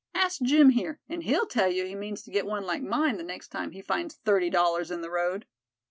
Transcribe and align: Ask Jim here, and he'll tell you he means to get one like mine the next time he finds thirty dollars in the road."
Ask 0.15 0.41
Jim 0.41 0.71
here, 0.71 0.99
and 1.07 1.21
he'll 1.21 1.45
tell 1.45 1.71
you 1.71 1.85
he 1.85 1.93
means 1.93 2.23
to 2.23 2.31
get 2.31 2.47
one 2.47 2.65
like 2.65 2.81
mine 2.81 3.17
the 3.17 3.23
next 3.23 3.49
time 3.49 3.69
he 3.69 3.83
finds 3.83 4.15
thirty 4.15 4.49
dollars 4.49 4.89
in 4.89 5.01
the 5.01 5.11
road." 5.11 5.45